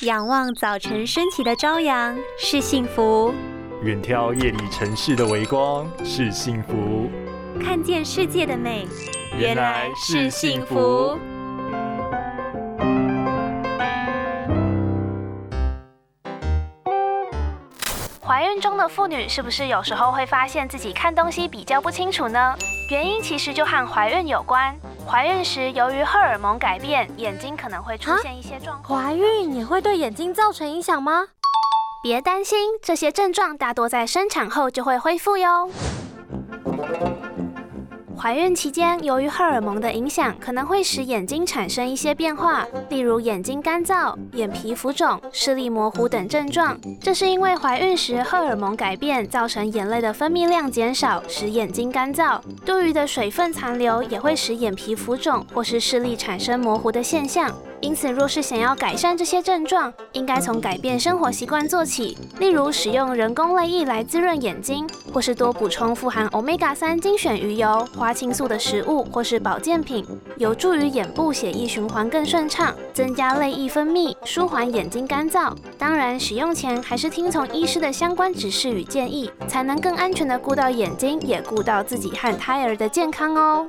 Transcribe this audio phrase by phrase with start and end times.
[0.00, 3.32] 仰望早晨升起的朝阳是幸福，
[3.82, 7.08] 远眺夜里城市的微光是幸福，
[7.62, 8.88] 看见世界的美
[9.38, 11.16] 原来是幸福。
[18.20, 22.54] 怀孕中的妇女是不是有时候会发现自己看东西比较不清楚呢？
[22.90, 24.76] 原因其实就和怀孕有关。
[25.06, 29.00] 怀孕时，由于荷尔蒙改变，眼睛可能会出现一些状况。
[29.00, 31.28] 怀孕也会对眼睛造成影响吗？
[32.02, 35.70] 别担心，这些症状大多在生产后就会恢复哟。
[38.24, 46.74] 怀孕期间，由于荷尔蒙的影响，可能会使眼睛产生一些变化，例如眼睛干燥、眼皮浮肿、视力模糊等症状。
[46.98, 52.40] 这是因为怀孕时荷尔蒙改变，造成眼泪的分泌量减少，使眼睛干燥。
[52.64, 57.54] 多余的水分残留也会使眼皮浮肿或是视力产生模糊的现象。
[57.84, 70.02] 因此，若是想要改善这些症状，应该从改变生活习惯做起，例如使用人工泪液来滋润眼睛，或是多补充富含 Omega 三精选鱼油、花青素的食物或是保健品，
[70.38, 75.52] 有助于眼部血液循环更顺畅，增加泪液分泌，舒缓眼睛干燥。
[75.76, 83.68] 当然，使用前还是听从医师的相关指示与建议，才能更安全的顾到眼睛，也顾到自己和胎儿的健康哦。